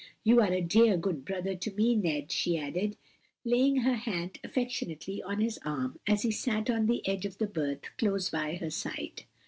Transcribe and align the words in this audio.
You 0.23 0.41
are 0.41 0.51
a 0.51 0.61
dear, 0.61 0.97
good 0.97 1.25
brother 1.25 1.53
to 1.55 1.71
me, 1.75 1.95
Ned," 1.95 2.31
she 2.31 2.57
added, 2.57 2.97
laying 3.45 3.75
her 3.81 3.93
hand 3.93 4.39
affectionately 4.43 5.21
on 5.21 5.39
his 5.41 5.59
arm 5.63 5.99
as 6.07 6.23
he 6.23 6.31
sat 6.31 6.71
on 6.71 6.87
the 6.87 7.07
edge 7.07 7.27
of 7.27 7.37
the 7.37 7.45
berth 7.45 7.81
close 7.99 8.27
by 8.31 8.55
her 8.55 8.71
side. 8.71 9.25